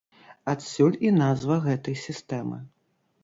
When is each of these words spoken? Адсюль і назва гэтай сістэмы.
Адсюль 0.53 0.95
і 1.07 1.11
назва 1.17 1.59
гэтай 1.67 1.95
сістэмы. 2.05 2.57